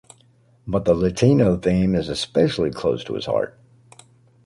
[0.65, 3.55] But the Latino theme is especially close to his heart.